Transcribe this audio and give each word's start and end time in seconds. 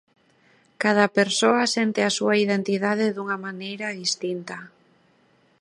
Cada 0.83 1.05
persoa 1.17 1.63
sente 1.75 1.99
a 2.05 2.11
súa 2.17 2.35
identidade 2.45 3.05
dunha 3.15 3.37
maneira 3.45 3.87
distinta. 4.01 4.57